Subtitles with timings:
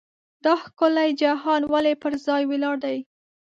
[0.43, 2.97] دا ښکلی جهان ولې پر ځای ولاړ دی.